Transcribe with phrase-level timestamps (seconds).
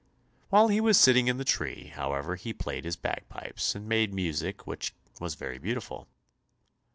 [0.49, 4.65] While he was sitting in the tree, however, he played his bagpipes, and made music
[4.65, 6.07] which was very beautiful.